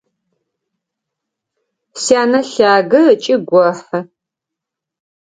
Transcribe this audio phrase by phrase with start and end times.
[2.03, 3.99] Сянэ лъагэ ыкӏи гохьы.